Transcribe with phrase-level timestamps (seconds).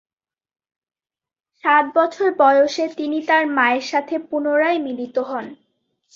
[1.63, 5.45] সাত বছর বয়সে তিনি তার মায়ের সাথে পুনরায় মিলিত হন।